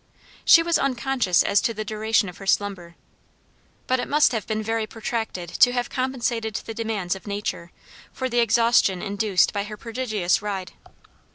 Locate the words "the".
1.75-1.85, 6.55-6.73, 8.27-8.39